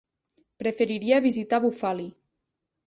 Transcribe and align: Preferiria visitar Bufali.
Preferiria 0.63 1.21
visitar 1.27 1.61
Bufali. 1.69 2.11